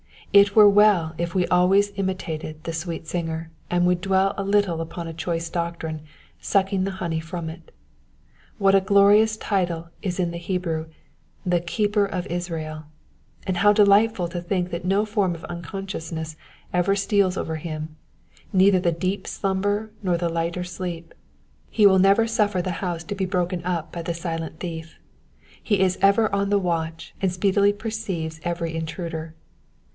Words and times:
It 0.33 0.55
were 0.55 0.67
well 0.69 1.13
if 1.19 1.35
we 1.35 1.45
always 1.47 1.91
imitated 1.95 2.63
the 2.63 2.73
sweet 2.73 3.05
singer, 3.05 3.51
and 3.69 3.85
would 3.85 4.01
dwell 4.01 4.33
a 4.35 4.43
little 4.45 4.81
upon 4.81 5.07
a 5.07 5.13
choice 5.13 5.47
doctrine, 5.49 6.01
sucking 6.39 6.85
the 6.85 6.91
honey 6.99 7.19
from 7.19 7.49
it. 7.49 7.71
What 8.57 8.73
a 8.73 8.81
glorious 8.81 9.37
title 9.37 9.89
is 10.01 10.19
in 10.19 10.31
the 10.31 10.37
Hebrew— 10.39 10.87
^^The 11.47 11.67
keeper 11.67 12.05
of 12.05 12.25
Israd,^^ 12.29 12.85
and 13.45 13.57
how 13.57 13.73
delightful 13.73 14.27
to 14.29 14.41
think 14.41 14.71
that 14.71 14.85
no 14.85 15.05
form 15.05 15.35
of 15.35 15.43
unconsciousness 15.43 16.35
ever 16.73 16.95
steals 16.95 17.37
over 17.37 17.57
him, 17.57 17.95
neither 18.53 18.79
the 18.79 18.91
deep 18.93 19.27
slumber 19.27 19.91
nor 20.01 20.17
the 20.17 20.29
lighter 20.29 20.63
sleep. 20.63 21.13
He 21.69 21.85
will 21.85 21.99
never 21.99 22.25
suffer 22.25 22.61
the 22.61 22.71
house 22.79 23.03
to 23.03 23.13
be 23.15 23.25
broken 23.25 23.63
up 23.65 23.91
by 23.91 24.01
the 24.01 24.15
silent 24.15 24.61
thief; 24.61 24.97
he 25.61 25.79
is 25.81 25.99
ever 26.01 26.33
on 26.33 26.49
the 26.49 26.57
watch, 26.57 27.13
and 27.21 27.31
speedily 27.31 27.73
perceives 27.73 28.39
every 28.43 28.73
intruder. 28.75 29.35